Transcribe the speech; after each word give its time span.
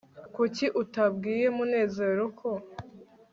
kuki 0.35 0.65
utabwiye 0.81 1.45
munezero 1.57 2.23
ko 2.39 2.49